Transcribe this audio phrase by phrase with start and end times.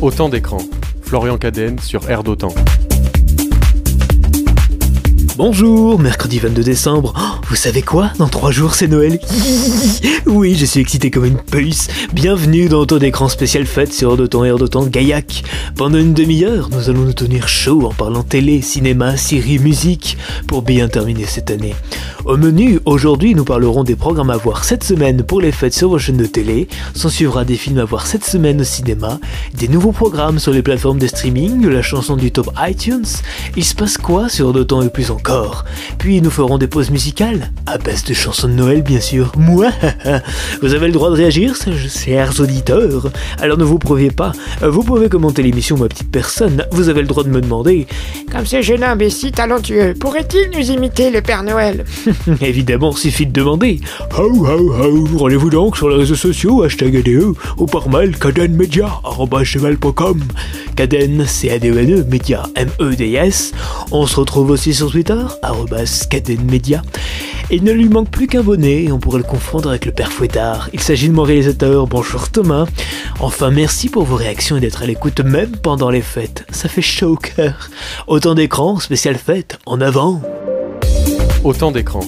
[0.00, 0.58] Autant d'écran.
[1.02, 2.54] Florian Cadenne sur Air d'Autant.
[5.36, 7.14] Bonjour, mercredi 22 décembre.
[7.16, 8.10] Oh, vous savez quoi?
[8.18, 9.20] Dans trois jours, c'est Noël.
[10.26, 11.86] oui, je suis excité comme une puce.
[12.12, 15.44] Bienvenue dans Auto d'écran spécial fête sur D'autant et D'autant Gaillac.
[15.76, 20.62] Pendant une demi-heure, nous allons nous tenir chaud en parlant télé, cinéma, série, musique pour
[20.62, 21.76] bien terminer cette année.
[22.24, 25.90] Au menu, aujourd'hui, nous parlerons des programmes à voir cette semaine pour les fêtes sur
[25.90, 26.66] vos chaînes de télé.
[26.94, 29.20] S'en suivra des films à voir cette semaine au cinéma,
[29.52, 33.04] des nouveaux programmes sur les plateformes de streaming, la chanson du top iTunes.
[33.56, 35.64] Il se passe quoi sur D'autant et plus encore?
[35.98, 39.32] Puis nous ferons des pauses musicales, à base de chansons de Noël bien sûr.
[39.36, 39.70] Moi,
[40.62, 41.54] vous avez le droit de réagir,
[41.88, 43.10] chers auditeurs.
[43.40, 47.06] Alors ne vous prouvez pas, vous pouvez commenter l'émission ma petite personne, vous avez le
[47.06, 47.86] droit de me demander.
[48.30, 51.84] Comme ce jeune homme est si talentueux, pourrait-il nous imiter le Père Noël
[52.40, 53.80] Évidemment, suffit de demander.
[54.18, 58.88] Ho ho ho, rendez-vous donc sur les réseaux sociaux, hashtag ADE, ou par mail cadenmedia,
[59.44, 60.20] cheval.com.
[60.76, 63.52] Caden, c a d e n e média, M-E-D-S.
[63.92, 65.22] On se retrouve aussi sur Twitter
[66.50, 66.82] Media.
[67.50, 70.10] Il ne lui manque plus qu'un bonnet et on pourrait le confondre avec le père
[70.10, 70.70] Fouettard.
[70.72, 72.66] Il s'agit de mon réalisateur, bonjour Thomas.
[73.20, 76.46] Enfin merci pour vos réactions et d'être à l'écoute même pendant les fêtes.
[76.50, 77.68] Ça fait chaud au cœur.
[78.06, 80.22] Autant d'écran, spécial fête, en avant.
[81.44, 82.00] Autant d'écran.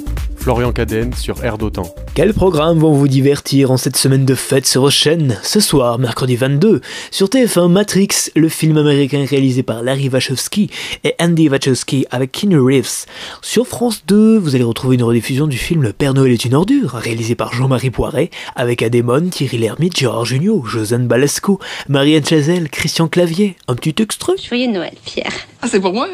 [0.47, 1.93] Florian Cadenne sur Air d'Autant.
[2.15, 6.37] Quels programmes vont vous divertir en cette semaine de fête sur chaîne Ce soir, mercredi
[6.37, 10.71] 22, sur TF1 Matrix, le film américain réalisé par Larry Wachowski
[11.03, 13.07] et Andy Wachowski avec Keanu Reeves.
[13.43, 16.55] Sur France 2, vous allez retrouver une rediffusion du film Le Père Noël est une
[16.55, 22.71] ordure, réalisé par Jean-Marie Poiret, avec Adémone, Thierry Lhermitte, Gérard Jugnot, Josiane Balasco, Marianne Chazelle,
[22.71, 23.57] Christian Clavier.
[23.67, 25.35] Un petit extrait Joyeux Noël, Pierre.
[25.61, 26.07] Ah, c'est pour moi?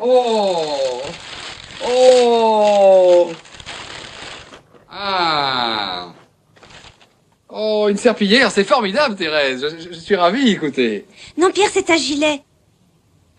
[0.00, 0.54] Oh
[1.84, 3.30] Oh
[5.40, 6.12] ah
[7.48, 9.64] Oh, une serpillière, c'est formidable, Thérèse.
[9.78, 11.06] Je, je, suis ravi, écoutez.
[11.38, 12.42] Non, Pierre, c'est un gilet.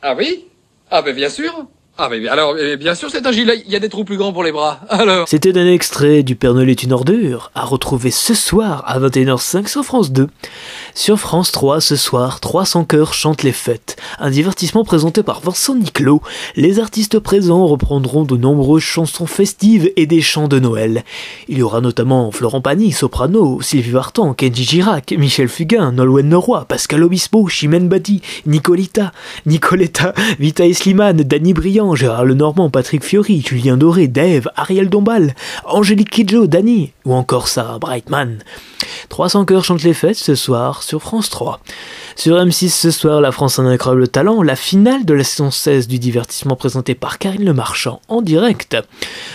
[0.02, 0.46] Ah oui
[0.90, 1.68] Ah ben bien sûr.
[2.02, 3.62] Ah mais alors, bien sûr, c'est un gilet.
[3.66, 4.80] Il y a des trous plus grands pour les bras.
[4.90, 5.28] Alors.
[5.28, 9.68] C'était un extrait du Père Noël est une ordure, à retrouver ce soir à 21h05
[9.68, 10.30] sur France 2.
[10.96, 13.96] Sur France 3, ce soir, 300 cœurs chantent les fêtes.
[14.20, 16.22] Un divertissement présenté par Vincent Niclot.
[16.56, 21.04] Les artistes présents reprendront de nombreuses chansons festives et des chants de Noël.
[21.48, 26.66] Il y aura notamment Florent Pagny, soprano, Sylvie Vartan, Kenji Girac, Michel Fugain, Nolwenn Leroy,
[26.66, 29.12] Pascal Obispo, Chimène Badi, Nicolita,
[29.46, 35.36] Nicoletta, Vita Slimane, Danny Briand, Gérard Lenormand, Patrick Fiori, Julien Doré, Dave, Ariel Dombal,
[35.66, 38.40] Angélique Kidjo, Dani ou encore Sarah Brightman.
[39.10, 41.60] 300 cœurs chantent les fêtes ce soir sur France 3.
[42.16, 45.52] Sur M6 ce soir, La France a un incroyable talent, la finale de la saison
[45.52, 48.78] 16 du divertissement présenté par Karine Le Marchand en direct.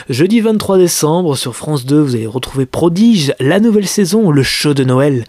[0.08, 4.74] Jeudi 23 décembre, sur France 2, vous allez retrouver Prodige, la nouvelle saison, le show
[4.74, 5.24] de Noël.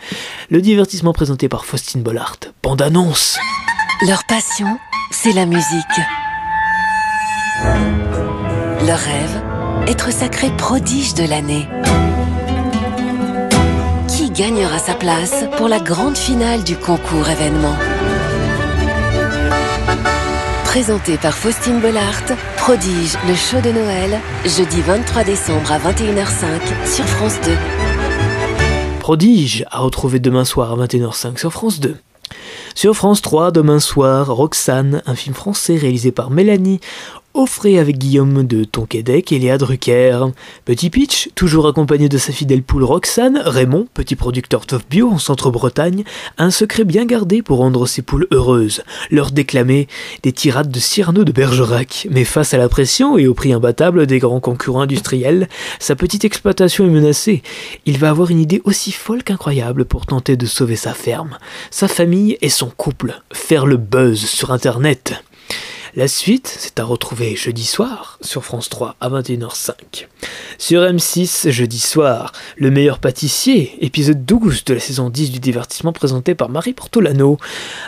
[0.50, 2.38] Le divertissement présenté par Faustine Bollard.
[2.62, 3.38] Bande annonce.
[4.08, 4.78] Leur passion,
[5.12, 5.64] c'est la musique.
[8.86, 9.42] Leur rêve,
[9.88, 11.68] être sacré prodige de l'année.
[14.36, 17.78] Gagnera sa place pour la grande finale du concours événement
[20.66, 22.22] Présenté par Faustine Bollard,
[22.58, 27.52] Prodige, le show de Noël, jeudi 23 décembre à 21h05 sur France 2.
[29.00, 31.96] Prodige à retrouver demain soir à 21h05 sur France 2.
[32.74, 36.82] Sur France 3, demain soir, Roxane, un film français réalisé par Mélanie
[37.38, 40.28] Offré avec Guillaume de Tonquédec et Léa Drucker.
[40.64, 45.18] Petit pitch, toujours accompagné de sa fidèle poule Roxane, Raymond, petit producteur top bio en
[45.18, 46.06] centre-Bretagne,
[46.38, 49.90] a un secret bien gardé pour rendre ses poules heureuses, leur déclamer
[50.24, 52.08] des tirades de Cyrano de Bergerac.
[52.10, 56.24] Mais face à la pression et au prix imbattable des grands concurrents industriels, sa petite
[56.24, 57.44] exploitation est menacée.
[57.86, 61.38] Il va avoir une idée aussi folle qu'incroyable pour tenter de sauver sa ferme,
[61.70, 65.22] sa famille et son couple, faire le buzz sur Internet.
[65.98, 70.08] La suite, c'est à retrouver jeudi soir sur France 3 à 21h05.
[70.58, 75.94] Sur M6, jeudi soir, Le meilleur pâtissier, épisode 12 de la saison 10 du divertissement
[75.94, 77.38] présenté par Marie Portolano.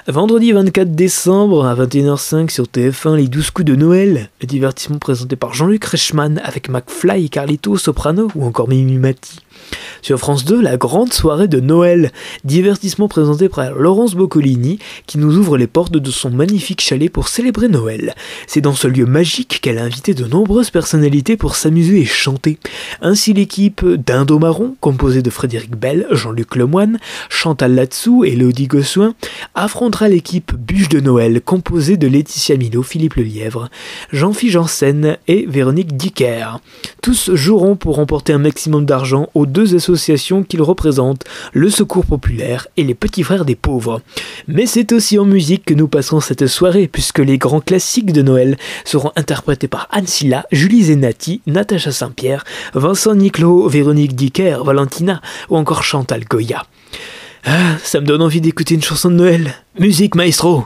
[0.08, 5.36] Vendredi 24 décembre à 21h05 sur TF1, Les 12 coups de Noël, le divertissement présenté
[5.36, 9.40] par Jean-Luc Reichmann avec McFly, Carlito, Soprano ou encore Mimi Mati.
[10.02, 12.12] Sur France 2, la grande soirée de Noël,
[12.44, 17.28] divertissement présenté par Laurence Boccolini, qui nous ouvre les portes de son magnifique chalet pour
[17.28, 18.16] célébrer Noël.
[18.48, 22.58] C'est dans ce lieu magique qu'elle a invité de nombreuses personnalités pour s'amuser et chanter.
[23.02, 27.00] Ainsi l'équipe d'Indo Marron, composée de Frédéric Bell, Jean-Luc Lemoine,
[27.30, 29.14] Chantal Latsou et Elodie Gossuin,
[29.54, 33.70] affrontera l'équipe Bûche de Noël, composée de Laetitia Milo, Philippe Lelièvre,
[34.12, 36.60] Jean-Philippe Janssen et Véronique Dicker.
[37.02, 41.24] Tous joueront pour remporter un maximum d'argent au associations qu'ils représentent,
[41.54, 44.02] le Secours Populaire et les Petits Frères des Pauvres.
[44.48, 48.22] Mais c'est aussi en musique que nous passerons cette soirée, puisque les grands classiques de
[48.22, 52.44] Noël seront interprétés par Anne Silla, Julie Zenati, Natacha Saint-Pierre,
[52.74, 56.66] Vincent Niclot, Véronique Dicker, Valentina ou encore Chantal Goya.
[57.46, 59.54] Ah, ça me donne envie d'écouter une chanson de Noël.
[59.80, 60.66] Musique, maestro!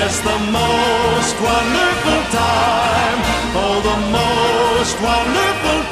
[0.00, 3.18] Yes, the most wonderful time.
[3.52, 5.89] Oh, the most wonderful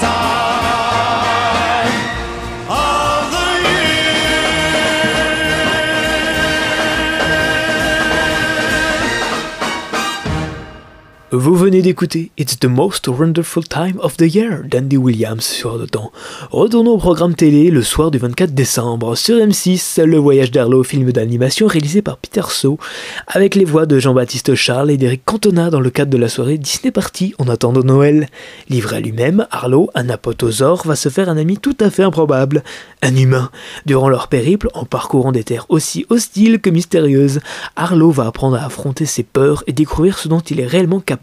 [11.31, 15.87] Vous venez d'écouter It's the Most Wonderful Time of the Year d'Andy Williams sur le
[15.87, 16.11] temps.
[16.51, 19.15] Retournons au programme télé le soir du 24 décembre.
[19.15, 22.79] Sur M6, le voyage d'Arlo, film d'animation réalisé par Peter Saw,
[23.27, 26.57] avec les voix de Jean-Baptiste Charles et d'Eric Cantona dans le cadre de la soirée
[26.57, 28.29] Disney Party en attendant Noël.
[28.71, 32.65] Livré à lui-même, Arlo, un apotosaure, va se faire un ami tout à fait improbable,
[33.03, 33.51] un humain.
[33.85, 37.41] Durant leur périple, en parcourant des terres aussi hostiles que mystérieuses,
[37.77, 41.18] Arlo va apprendre à affronter ses peurs et découvrir ce dont il est réellement capable.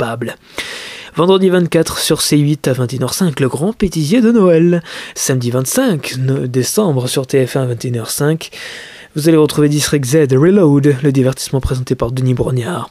[1.16, 4.84] Vendredi 24 sur C8 à 21h05, le grand pétisier de Noël.
[5.16, 8.52] Samedi 25 décembre sur TF1 à 21h05,
[9.16, 12.90] vous allez retrouver District Z Reload, le divertissement présenté par Denis Brognard.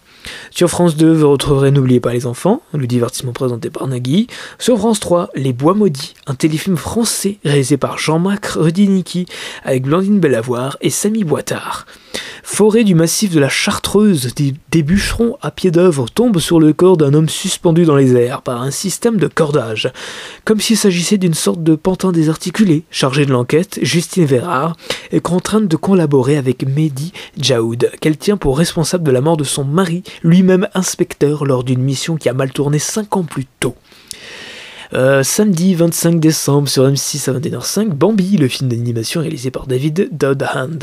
[0.50, 4.26] Sur France 2, vous retrouverez N'oubliez pas les enfants, le divertissement présenté par Nagui.
[4.58, 9.26] Sur France 3, Les Bois Maudits, un téléfilm français réalisé par Jean-Marc Rudiniki
[9.64, 11.86] avec Blandine Bellavoir et Samy Boitard.
[12.42, 16.72] Forêt du massif de la Chartreuse, des, des bûcherons à pied d'œuvre tombent sur le
[16.72, 19.90] corps d'un homme suspendu dans les airs par un système de cordage.
[20.44, 24.76] Comme s'il s'agissait d'une sorte de pantin désarticulé, chargé de l'enquête, Justine Vérard
[25.10, 29.44] est contrainte de collaborer avec Mehdi Jaoud, qu'elle tient pour responsable de la mort de
[29.44, 33.74] son mari, lui-même inspecteur lors d'une mission qui a mal tourné 5 ans plus tôt.
[34.94, 40.10] Euh, samedi 25 décembre sur M6 à 21h05, Bambi, le film d'animation réalisé par David
[40.12, 40.78] Dodhand.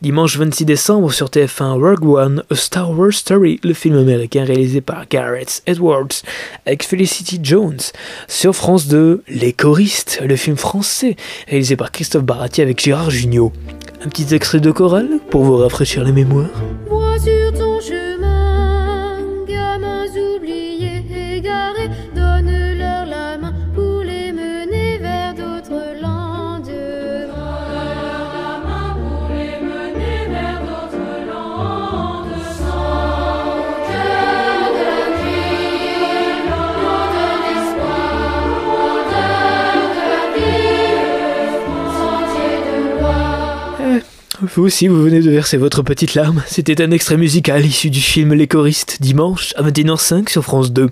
[0.00, 4.80] Dimanche 26 décembre sur TF1, Rogue One, A Star Wars Story, le film américain réalisé
[4.80, 6.22] par Gareth Edwards
[6.64, 7.80] avec Felicity Jones.
[8.26, 13.52] Sur France 2, Les choristes, le film français réalisé par Christophe Barati avec Gérard Jugnot.
[14.04, 16.48] Un petit extrait de chorale pour vous rafraîchir les mémoires.
[44.42, 46.42] Vous aussi, vous venez de verser votre petite larme.
[46.46, 50.88] C'était un extrait musical issu du film Les choristes, dimanche à 21h05 sur France 2.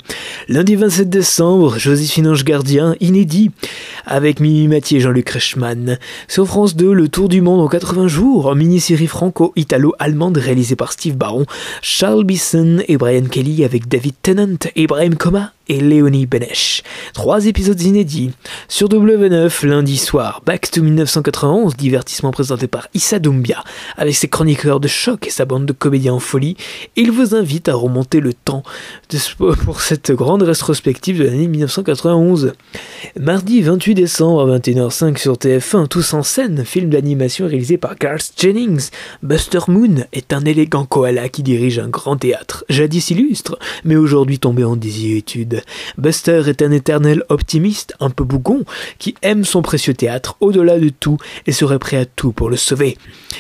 [0.49, 3.50] Lundi 27 décembre, Joséphine Ange Gardien, inédit,
[4.07, 5.99] avec Mimi Mathieu et Jean-Luc Reichmann.
[6.28, 10.92] Sur France 2, Le Tour du Monde en 80 jours, en mini-série franco-italo-allemande réalisée par
[10.92, 11.47] Steve Baron,
[11.83, 16.83] Charles Bisson et Brian Kelly avec David Tennant, Ibrahim Koma et Léonie Benesch.
[17.15, 18.33] Trois épisodes inédits.
[18.67, 23.62] Sur W9, lundi soir, Back to 1991, divertissement présenté par Issa Doumbia,
[23.97, 26.57] avec ses chroniqueurs de choc et sa bande de comédiens en folie,
[26.97, 28.65] il vous invite à remonter le temps
[29.65, 32.53] pour cette grande rétrospective de l'année 1991.
[33.21, 38.33] Mardi 28 décembre à 21h05 sur TF1, Tous en scène, film d'animation réalisé par Garth
[38.37, 38.91] Jennings.
[39.23, 44.41] Buster Moon est un élégant koala qui dirige un grand théâtre, jadis illustre, mais aujourd'hui
[44.41, 45.60] tombé en désuétude.
[45.99, 48.64] Buster est un éternel optimiste, un peu bougon,
[48.99, 52.57] qui aime son précieux théâtre au-delà de tout et serait prêt à tout pour le
[52.57, 52.97] sauver.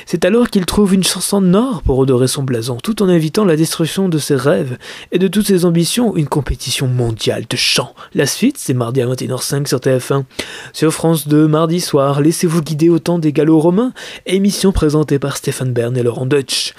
[0.06, 3.56] C'est alors qu'il trouve une chanson nord pour redorer son blason, tout en évitant la
[3.56, 4.78] destruction de ses rêves
[5.12, 7.94] et de toutes ses ambitions, une compétition mondiale de chant.
[8.14, 10.24] La suite, c'est mardi à 21h05 sur TF1.
[10.72, 13.92] Sur France 2, mardi soir, laissez-vous guider au temps des gallo-romains,
[14.26, 16.74] émission présentée par Stéphane Bern et Laurent Deutsch.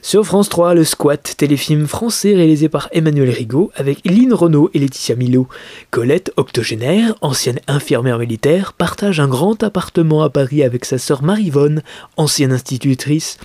[0.00, 4.78] Sur France 3, le Squat, téléfilm français réalisé par Emmanuel Rigaud avec Lynn Renault et
[4.78, 5.48] Laetitia Milo.
[5.90, 11.82] Colette, octogénaire, ancienne infirmière militaire, partage un grand appartement à Paris avec sa sœur Marivonne,
[12.16, 13.38] ancienne institutrice.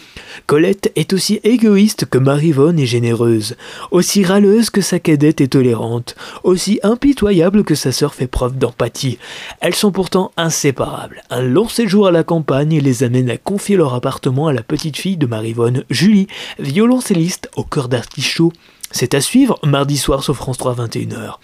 [0.45, 3.55] Colette est aussi égoïste que Marivonne est généreuse,
[3.91, 9.17] aussi râleuse que sa cadette est tolérante, aussi impitoyable que sa sœur fait preuve d'empathie.
[9.60, 11.24] Elles sont pourtant inséparables.
[11.31, 14.98] Un long séjour à la campagne les amène à confier leur appartement à la petite
[14.98, 16.27] fille de Marivonne, Julie,
[16.59, 18.51] violoncelliste au cœur d'artichaut.
[18.91, 21.38] C'est à suivre mardi soir sur France 3 21h.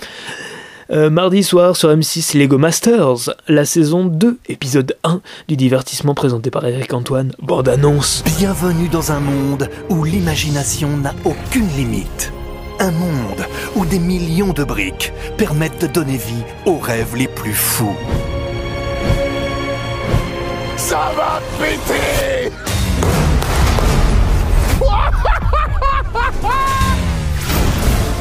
[0.91, 6.49] Euh, mardi soir sur M6 Lego Masters, la saison 2, épisode 1 du divertissement présenté
[6.49, 8.23] par Eric Antoine, bande annonce.
[8.39, 12.31] Bienvenue dans un monde où l'imagination n'a aucune limite.
[12.79, 17.53] Un monde où des millions de briques permettent de donner vie aux rêves les plus
[17.53, 17.95] fous.
[20.75, 22.28] Ça va péter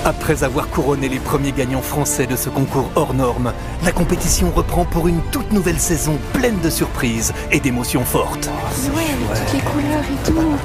[0.08, 3.52] Après avoir couronné les premiers gagnants français de ce concours hors norme,
[3.84, 8.48] la compétition reprend pour une toute nouvelle saison pleine de surprises et d'émotions fortes.
[8.86, 10.56] Toutes les couleurs et tout.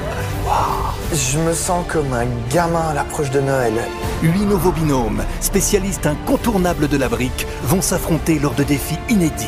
[1.12, 3.74] Je me sens comme un gamin à l'approche de Noël.
[4.22, 9.44] Huit nouveaux binômes, spécialistes incontournables de la brique, vont s'affronter lors de défis inédits,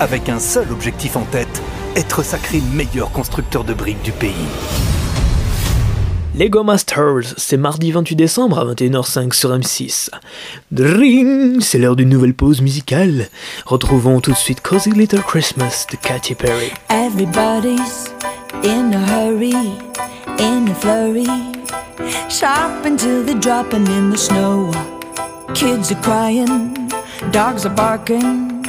[0.00, 1.62] avec un seul objectif en tête,
[1.94, 4.48] être sacré meilleur constructeur de briques du pays.
[6.38, 10.10] Lego Masters, c'est mardi 28 décembre à 21h05 sur M6.
[10.70, 13.28] Dring, c'est l'heure d'une nouvelle pause musicale.
[13.64, 16.72] Retrouvons tout de suite Cozy Little Christmas de Katy Perry.
[16.90, 18.12] Everybody's
[18.62, 19.54] in a hurry,
[20.38, 21.24] in a flurry.
[22.28, 24.70] Shop until they're dropping in the snow.
[25.54, 26.74] Kids are crying,
[27.32, 28.62] dogs are barking.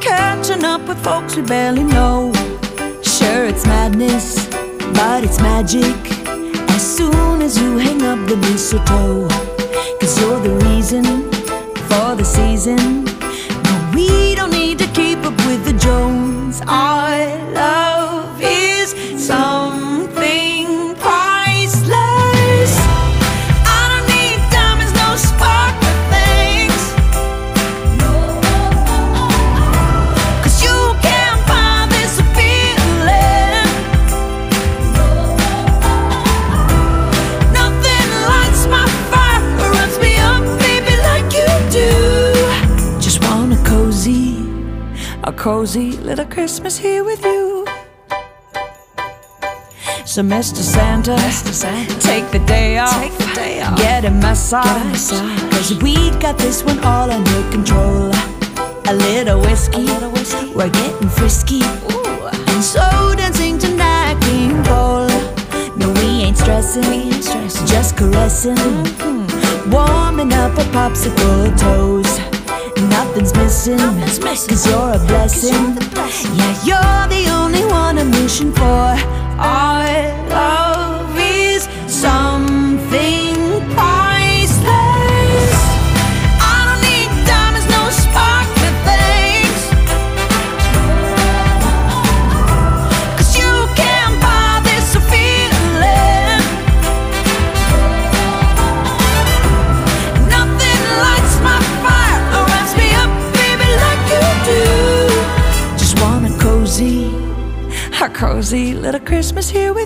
[0.00, 2.32] Catching up with folks we barely know.
[3.02, 4.46] Sure, it's madness,
[4.94, 6.11] but it's magic.
[6.82, 9.28] As soon as you hang up the mistletoe,
[10.00, 11.04] cause you're the reason
[11.86, 13.04] for the season.
[13.62, 16.60] No, we don't need to keep up with the Jones.
[16.66, 17.51] Our
[45.42, 47.66] cozy little Christmas here with you.
[50.06, 50.62] So, Mr.
[50.62, 51.16] Santa,
[51.98, 53.18] take the day off,
[53.76, 55.10] get a massage,
[55.50, 58.12] cause we got this one all under control.
[58.86, 60.54] A little whiskey, a little whiskey.
[60.54, 61.62] we're getting frisky,
[62.52, 65.08] and so dancing tonight, King Cole.
[65.76, 67.10] No, we ain't stressing,
[67.66, 68.54] just caressing.
[68.54, 69.70] Mm-hmm.
[69.72, 72.31] Warming up our popsicle toes.
[73.14, 75.76] Nothing's missing, cause you're a blessing.
[76.34, 78.96] Yeah, you're the only one I'm wishing for.
[80.30, 80.61] Love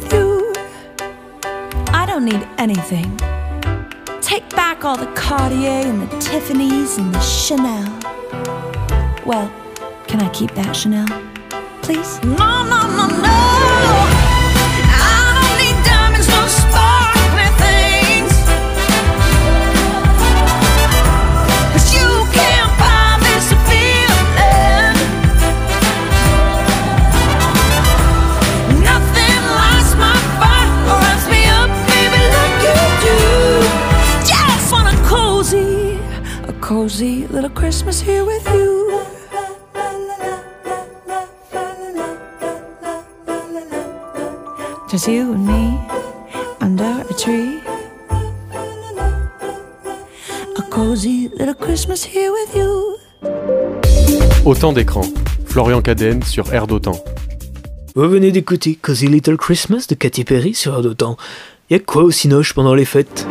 [0.00, 0.52] with you.
[1.88, 3.16] I don't need anything.
[4.20, 7.88] Take back all the Cartier and the Tiffany's and the Chanel.
[9.24, 9.50] Well,
[10.06, 11.06] can I keep that Chanel?
[11.82, 12.22] Please?
[12.24, 13.55] No, no, no, no.
[36.86, 39.00] Cozy little Christmas here with you.
[44.88, 45.80] Just you and me
[46.60, 47.58] under a tree.
[50.56, 52.96] A cozy little Christmas here with you.
[54.44, 55.02] Autant d'écran.
[55.44, 57.02] Florian Cadenne sur Air d'Otan.
[57.96, 61.16] Vous venez d'écouter Cozy Little Christmas de Katy Perry sur Air d'Otan.
[61.68, 63.26] Y'a quoi au Cinoche pendant les fêtes?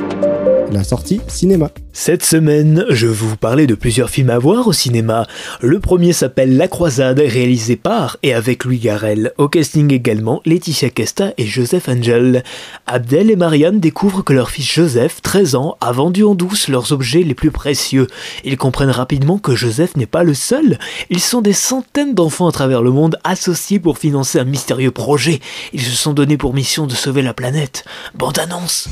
[0.84, 1.70] Sortie cinéma.
[1.94, 5.27] Cette semaine, je vais vous parler de plusieurs films à voir au cinéma.
[5.62, 9.32] Le premier s'appelle La Croisade, réalisé par et avec Louis Garrel.
[9.38, 12.44] Au casting également, Laetitia Casta et Joseph Angel.
[12.86, 16.91] Abdel et Marianne découvrent que leur fils Joseph, 13 ans, a vendu en douce leurs
[16.91, 18.08] objets les plus précieux.
[18.44, 20.77] Ils comprennent rapidement que Joseph n'est pas le seul.
[21.10, 25.39] Ils sont des centaines d'enfants à travers le monde associés pour financer un mystérieux projet.
[25.74, 27.86] Ils se sont donnés pour mission de sauver la planète.
[28.15, 28.89] Bande annonce.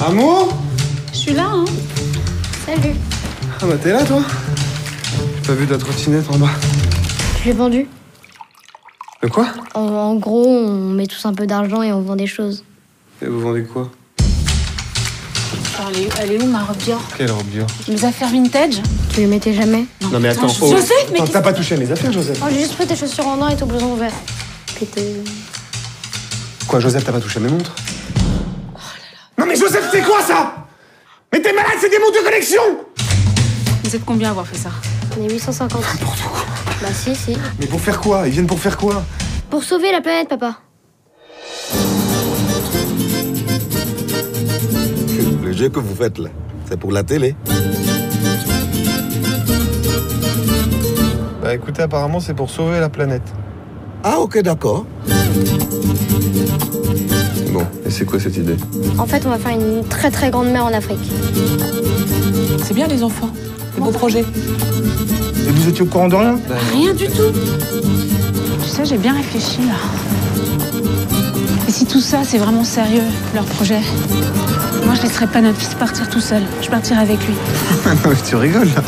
[0.00, 0.52] Amour
[1.12, 1.64] Je suis là, hein.
[2.66, 2.94] Salut.
[3.60, 4.22] Ah bah t'es là toi
[5.36, 6.50] J'ai pas vu ta trottinette en bas.
[7.40, 7.86] Je l'ai vendu?
[9.22, 9.48] De quoi?
[9.74, 12.64] En, en gros, on met tous un peu d'argent et on vend des choses.
[13.20, 13.90] Et vous vendez quoi?
[15.90, 18.80] Elle est, elle est où ma robe Dior Quelle robe Dior Mes affaires vintage?
[19.14, 19.86] Tu les mettais jamais?
[20.12, 20.70] Non mais attends, oh.
[20.70, 23.26] Joseph, mais T'as pas touché à mes affaires Joseph Oh, j'ai juste pris tes chaussures
[23.26, 24.12] en or et ton blouson vert.
[24.76, 24.86] Puis
[26.68, 27.74] Quoi Joseph t'as pas touché à mes montres?
[29.38, 30.66] Non mais Joseph c'est quoi ça?
[31.32, 32.62] Mais t'es malade c'est des montres de collection
[33.84, 34.70] Vous êtes combien à avoir fait ça?
[35.18, 35.82] On est 850.
[36.82, 37.36] Bah si, si.
[37.58, 38.26] Mais pour faire quoi?
[38.26, 39.02] Ils viennent pour faire quoi?
[39.50, 40.58] Pour sauver la planète, papa.
[45.42, 46.30] Le jeu que vous faites là,
[46.68, 47.34] c'est pour la télé.
[51.42, 53.22] Bah écoutez apparemment c'est pour sauver la planète.
[54.04, 54.84] Ah ok d'accord.
[57.88, 58.56] Et c'est quoi cette idée
[58.98, 61.10] En fait, on va faire une très très grande mer en Afrique.
[62.62, 63.30] C'est bien les enfants.
[63.78, 64.20] Le beau projet.
[64.20, 66.38] Et vous étiez au courant de rien
[66.74, 67.32] Rien du tout.
[68.62, 70.42] Tu sais, j'ai bien réfléchi là.
[71.66, 73.02] Et si tout ça, c'est vraiment sérieux,
[73.34, 73.80] leur projet
[74.84, 76.42] Moi, je laisserai pas notre fils partir tout seul.
[76.60, 77.34] Je partirai avec lui.
[77.86, 78.82] Non tu rigoles là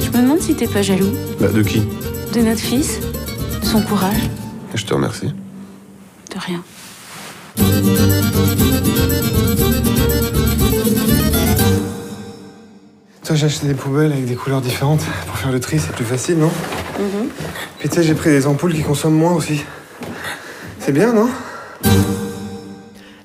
[0.00, 1.82] Je me demande si t'es pas jaloux Bah de qui
[2.32, 2.98] de notre fils,
[3.72, 4.28] son courage,
[4.74, 5.32] Je te remercie.
[6.30, 6.62] de rien.
[13.24, 15.02] Toi j'ai acheté des poubelles avec des couleurs différentes.
[15.26, 16.50] Pour faire le tri c'est plus facile non
[17.78, 19.62] Puis tu sais j'ai pris des ampoules qui consomment moins aussi.
[20.80, 21.28] C'est bien non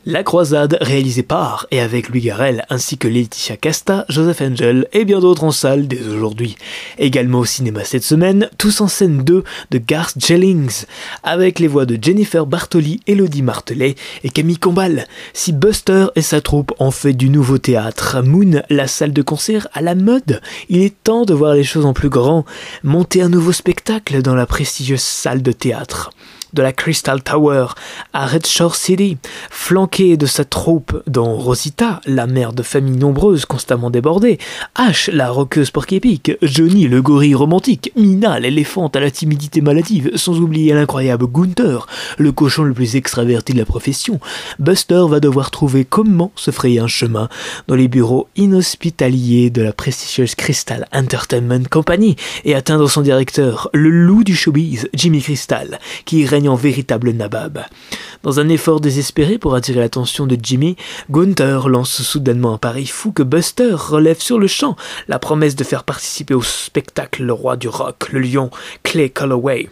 [0.10, 5.04] La Croisade, réalisée par et avec Louis Garrel, ainsi que Laetitia Casta, Joseph Angel et
[5.04, 6.56] bien d'autres en salle dès aujourd'hui.
[6.98, 10.86] Également au cinéma cette semaine, Tous en scène 2 de Garth Jennings,
[11.24, 15.08] avec les voix de Jennifer Bartoli, Elodie Martelet et Camille Combal.
[15.34, 19.68] Si Buster et sa troupe ont fait du nouveau théâtre, Moon, la salle de concert
[19.74, 20.40] à la mode,
[20.70, 22.46] il est temps de voir les choses en plus grand,
[22.82, 26.12] monter un nouveau spectacle dans la prestigieuse salle de théâtre
[26.54, 27.68] de la Crystal Tower
[28.14, 29.18] à Red Shore City,
[29.50, 34.38] flanqué de sa troupe dont Rosita, la mère de familles nombreuses constamment débordée,
[34.76, 40.40] Ash, la roqueuse porc-épic, Johnny, le gorille romantique, Mina, l'éléphante à la timidité maladive, sans
[40.40, 44.20] oublier l'incroyable Gunther, le cochon le plus extraverti de la profession,
[44.60, 47.30] Buster va devoir trouver comment se frayer un chemin
[47.68, 53.90] dans les bureaux inhospitaliers de la prestigieuse Crystal Entertainment Company et atteindre son directeur, le
[53.90, 57.62] loup du showbiz, Jimmy Crystal, qui en véritable nabab.
[58.24, 60.76] Dans un effort désespéré pour attirer l'attention de Jimmy,
[61.10, 64.76] Gunther lance soudainement un pari fou que Buster relève sur le champ,
[65.08, 68.52] la promesse de faire participer au spectacle le roi du rock, le lion
[68.84, 69.70] Clay Calloway.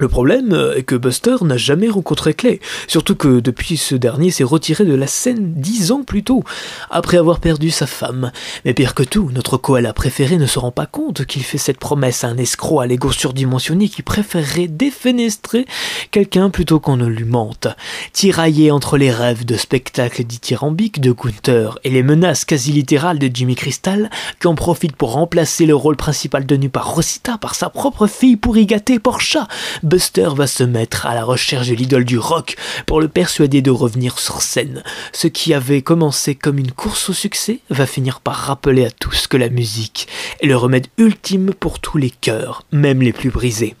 [0.00, 2.58] Le problème euh, est que Buster n'a jamais rencontré Clay,
[2.88, 6.42] surtout que depuis ce dernier s'est retiré de la scène dix ans plus tôt,
[6.90, 8.32] après avoir perdu sa femme.
[8.64, 11.76] Mais pire que tout, notre koala préféré ne se rend pas compte qu'il fait cette
[11.76, 15.66] promesse à un escroc à l'ego surdimensionné qui préférerait défenestrer
[16.10, 17.68] quelqu'un plutôt qu'on ne lui mente.
[18.14, 23.28] Tiraillé entre les rêves de spectacle dithyrambique de Gunther et les menaces quasi littérales de
[23.30, 24.08] Jimmy Crystal,
[24.40, 28.38] qui en profite pour remplacer le rôle principal tenu par Rosita par sa propre fille
[28.38, 29.46] pour y gâter Portia,
[29.90, 32.54] Buster va se mettre à la recherche de l'idole du rock
[32.86, 34.84] pour le persuader de revenir sur scène.
[35.12, 39.26] Ce qui avait commencé comme une course au succès va finir par rappeler à tous
[39.26, 40.06] que la musique
[40.42, 43.74] est le remède ultime pour tous les cœurs, même les plus brisés.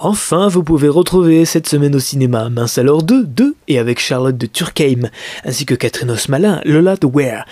[0.00, 4.38] Enfin, vous pouvez retrouver cette semaine au cinéma Mince alors 2, 2 et avec Charlotte
[4.38, 5.10] de Turckheim,
[5.44, 7.44] ainsi que Catherine Osmalin, Lola de Ware.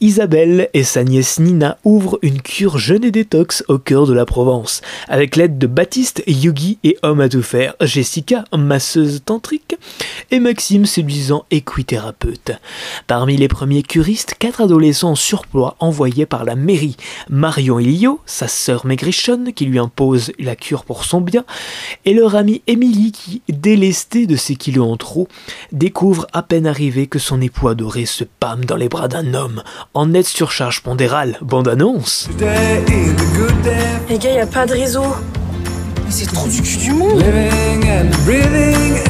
[0.00, 4.24] Isabelle et sa nièce Nina ouvrent une cure jeune et détox au cœur de la
[4.24, 9.76] Provence, avec l'aide de Baptiste, Yugi et Homme à tout faire, Jessica, masseuse tantrique,
[10.30, 12.52] et Maxime, séduisant équithérapeute.
[13.08, 16.96] Parmi les premiers curistes, quatre adolescents en surpoids envoyés par la mairie.
[17.28, 21.44] Marion Elio, sa sœur maigrichonne, qui lui impose la cure pour son bien,
[22.04, 25.28] et leur amie Émilie qui, délestée de ses kilos en trop,
[25.72, 29.62] découvre à peine arrivée que son époux adoré se pâme dans les bras d'un homme
[29.94, 31.38] en nette surcharge pondérale.
[31.40, 32.28] Bande annonce.
[34.08, 35.04] Les gars, y a pas de réseau.
[36.04, 37.22] Mais c'est trop du cul du monde.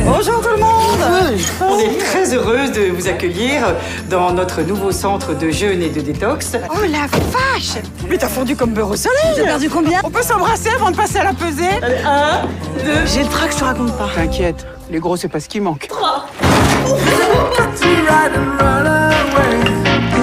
[0.05, 1.26] Bonjour tout le monde
[2.37, 3.75] heureuse de vous accueillir
[4.11, 6.57] dans notre nouveau centre de jeûne et de détox.
[6.71, 10.01] Oh la vache Mais t'as fondu comme beurre au soleil T'as perdu combien?
[10.05, 12.43] On peut s'embrasser avant de passer à la pesée Allez, un,
[12.85, 13.07] deux...
[13.07, 14.09] J'ai le trac, je te raconte pas.
[14.15, 15.89] T'inquiète, les gros c'est pas ce qui manque.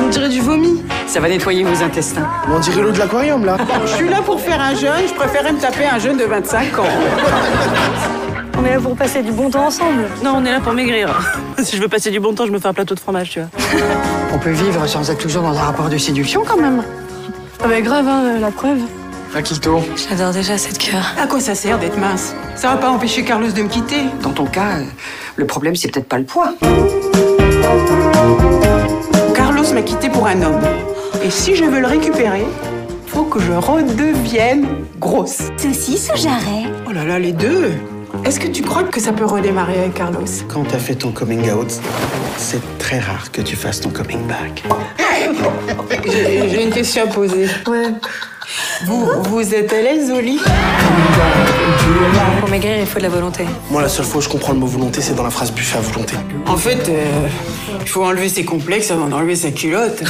[0.06, 0.84] On dirait du vomi.
[1.08, 2.28] Ça va nettoyer vos intestins.
[2.52, 3.58] On dirait l'eau de l'aquarium là.
[3.86, 6.80] Je suis là pour faire un jeûne, je préférais me taper un jeûne de 25
[6.80, 6.84] ans.
[8.58, 10.08] On est là pour passer du bon temps ensemble.
[10.24, 11.10] Non, on est là pour maigrir.
[11.64, 13.40] si je veux passer du bon temps, je me fais un plateau de fromage, tu
[13.40, 13.50] vois.
[14.34, 16.84] On peut vivre sans être toujours dans un rapport de séduction quand même.
[17.64, 18.80] Ah bah grave, hein, la preuve.
[19.36, 19.82] Akito.
[20.10, 21.04] J'adore déjà cette cœur.
[21.20, 22.36] À quoi ça sert d'être mince?
[22.56, 24.04] Ça va pas empêcher Carlos de me quitter.
[24.22, 24.84] Dans ton cas, euh,
[25.38, 26.54] le problème c'est peut-être pas le poids.
[29.34, 30.62] Carlos m'a quitté pour un homme.
[31.24, 32.46] Et si je veux le récupérer,
[33.08, 34.68] faut que je redevienne
[35.00, 35.40] grosse.
[35.58, 37.72] Saucisse ou jarret Oh là là, les deux
[38.26, 40.24] Est-ce que tu crois que ça peut redémarrer avec Carlos?
[40.48, 41.72] Quand t'as fait ton coming out,
[42.38, 44.64] c'est très rare que tu fasses ton coming back.
[46.06, 47.48] J'ai une question à poser.
[47.68, 47.88] Ouais.
[48.86, 50.40] Vous, vous êtes à l'aise au lit
[52.40, 53.46] Pour maigrir, il faut de la volonté.
[53.72, 55.78] Moi, la seule fois où je comprends le mot volonté, c'est dans la phrase buffet
[55.78, 56.16] à volonté.
[56.46, 57.28] En fait, euh,
[57.82, 60.04] il faut enlever ses complexes avant d'enlever sa culotte.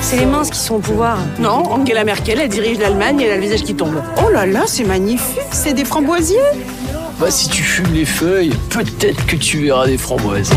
[0.00, 1.16] C'est les minces qui sont au pouvoir.
[1.38, 4.02] Non, Angela Merkel, elle dirige l'Allemagne et elle a le visage qui tombe.
[4.22, 6.36] Oh là là, c'est magnifique, c'est des framboisiers.
[7.18, 10.50] Bah si tu fumes les feuilles, peut-être que tu verras des framboises.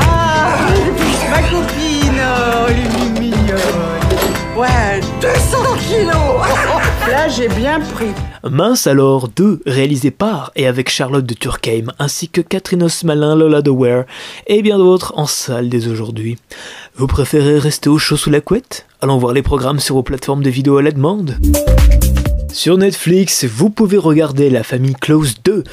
[0.00, 0.56] Ah,
[1.30, 3.58] ma copine, oh, elle est mignonne.
[4.56, 6.12] Ouais, 200 kilos.
[7.28, 8.10] J'ai bien pris.
[8.42, 13.62] Mince alors 2, réalisé par et avec Charlotte de Turckheim, ainsi que Catherine Osmalin, Lola
[13.62, 14.04] de Ware
[14.48, 16.36] et bien d'autres en salle dès aujourd'hui.
[16.96, 18.86] Vous préférez rester au chaud sous la couette?
[19.00, 21.38] Allons voir les programmes sur vos plateformes de vidéo à la demande.
[22.52, 25.64] Sur Netflix, vous pouvez regarder La famille Close 2.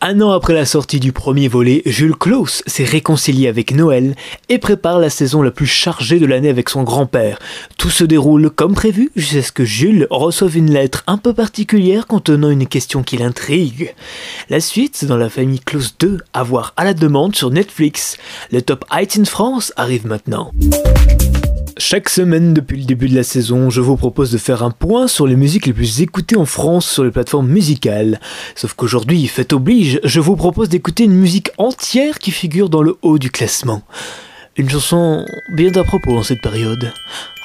[0.00, 4.14] Un an après la sortie du premier volet, Jules Close s'est réconcilié avec Noël
[4.48, 7.40] et prépare la saison la plus chargée de l'année avec son grand-père.
[7.76, 12.06] Tout se déroule comme prévu jusqu'à ce que Jules reçoive une lettre un peu particulière
[12.06, 13.94] contenant une question qui l'intrigue.
[14.48, 18.16] La suite dans La famille Close 2 à voir à la demande sur Netflix.
[18.52, 20.52] Le top iTunes France arrive maintenant.
[21.80, 25.06] Chaque semaine depuis le début de la saison, je vous propose de faire un point
[25.06, 28.18] sur les musiques les plus écoutées en France sur les plateformes musicales.
[28.56, 32.96] Sauf qu'aujourd'hui, fête oblige, je vous propose d'écouter une musique entière qui figure dans le
[33.02, 33.82] haut du classement.
[34.56, 36.92] Une chanson bien à propos en cette période.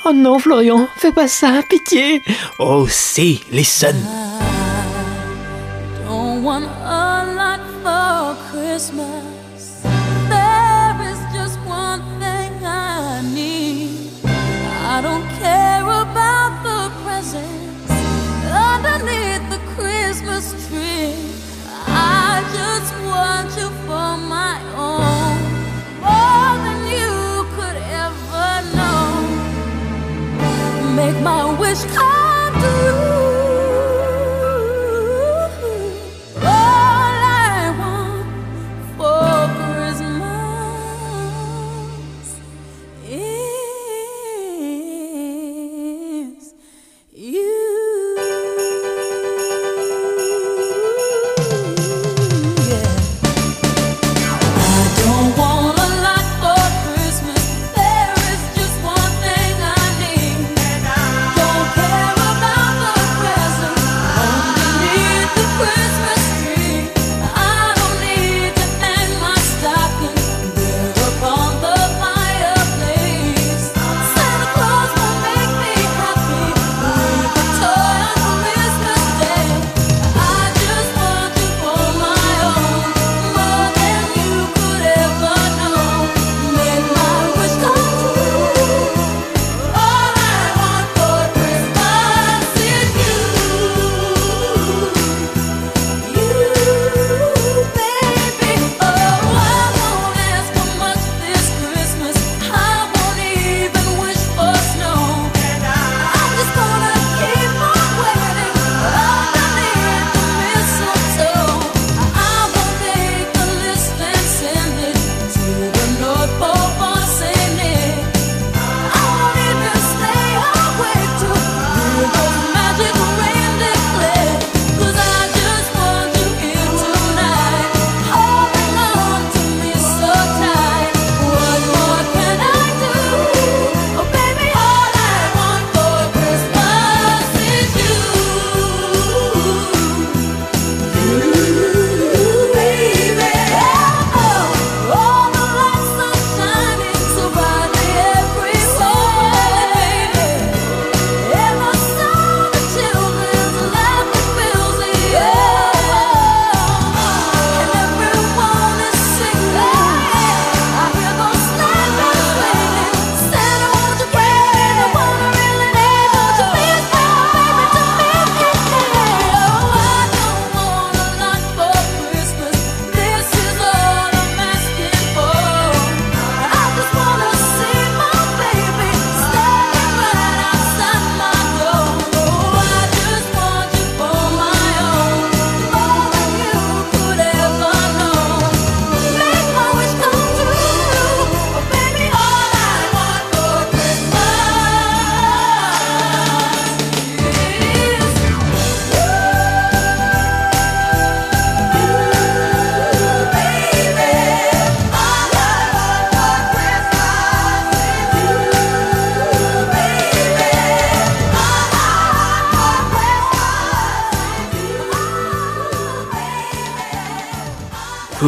[0.03, 2.19] Oh non, Florian, fais pas ça, pitié
[2.57, 3.95] Oh, c'est Listen
[6.07, 9.32] Don't want a lot for Christmas.
[31.73, 32.12] aşka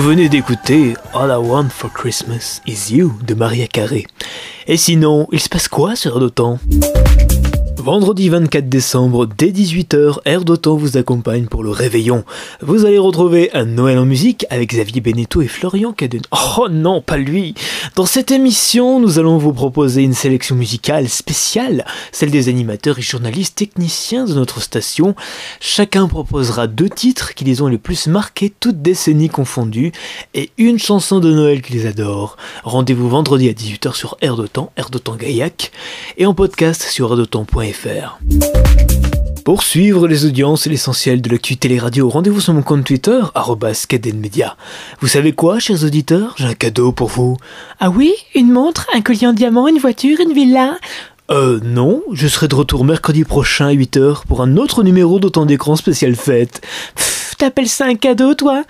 [0.05, 4.05] venez d'écouter All I Want for Christmas is You de Maria Carré.
[4.67, 6.59] Et sinon, il se passe quoi sur d'autant
[7.85, 12.23] Vendredi 24 décembre, dès 18h, Air d'Otan vous accompagne pour le réveillon.
[12.61, 16.23] Vous allez retrouver un Noël en musique avec Xavier Beneteau et Florian Caden.
[16.57, 17.53] Oh non, pas lui
[17.95, 23.03] Dans cette émission, nous allons vous proposer une sélection musicale spéciale, celle des animateurs et
[23.03, 25.13] journalistes techniciens de notre station.
[25.59, 29.91] Chacun proposera deux titres qui les ont les plus marqués, toutes décennies confondues,
[30.33, 32.35] et une chanson de Noël qu'ils adorent.
[32.63, 35.71] Rendez-vous vendredi à 18h sur Air d'Otan, Air d'Otan Gaillac,
[36.17, 37.74] et en podcast sur airdotan.fr.
[39.43, 43.19] Pour suivre les audiences et l'essentiel de l'actu télé-radio, rendez-vous sur mon compte Twitter,
[43.87, 44.55] @cadenmedia.
[45.01, 46.33] Vous savez quoi, chers auditeurs?
[46.37, 47.37] J'ai un cadeau pour vous.
[47.79, 50.77] Ah oui Une montre, un collier en diamant, une voiture, une villa
[51.31, 55.45] Euh, non, je serai de retour mercredi prochain à 8h pour un autre numéro d'autant
[55.47, 56.61] d'écran spécial fête.
[56.95, 58.63] Pff, T'appelles ça un cadeau, toi?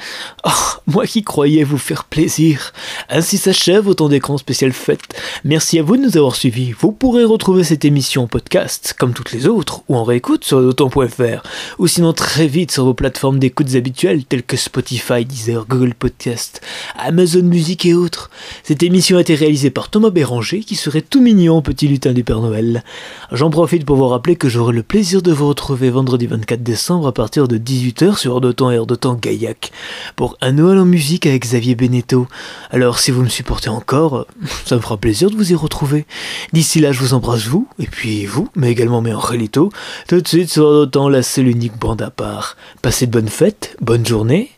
[0.43, 0.49] Oh,
[0.87, 2.73] moi qui croyais vous faire plaisir.
[3.09, 5.01] Ainsi s'achève autant d'écran spécial fête.
[5.43, 6.71] Merci à vous de nous avoir suivis.
[6.71, 10.57] Vous pourrez retrouver cette émission en podcast, comme toutes les autres, ou en réécoute sur
[10.57, 11.43] autant.fr,
[11.77, 16.61] ou sinon très vite sur vos plateformes d'écoutes habituelles telles que Spotify, Deezer, Google Podcast,
[16.97, 18.31] Amazon Music et autres.
[18.63, 22.23] Cette émission a été réalisée par Thomas Béranger, qui serait tout mignon, petit lutin du
[22.23, 22.83] Père Noël.
[23.31, 27.07] J'en profite pour vous rappeler que j'aurai le plaisir de vous retrouver vendredi 24 décembre
[27.07, 29.71] à partir de 18h sur Air temps et temps Gaillac
[30.15, 32.27] pour un Noël en musique avec Xavier Beneteau.
[32.71, 34.25] Alors si vous me supportez encore,
[34.65, 36.05] ça me fera plaisir de vous y retrouver.
[36.53, 39.71] D'ici là, je vous embrasse vous, et puis vous, mais également mes Angelito.
[40.07, 42.55] Tout de suite sur temps, là c'est l'unique bande à part.
[42.81, 44.51] Passez de bonnes fêtes, bonne journée,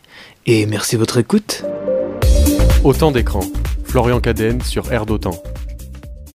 [0.46, 1.64] et merci de votre écoute.
[2.84, 3.40] Autant d'écran.
[3.84, 5.32] Florian Cadenne sur Air d'Otan.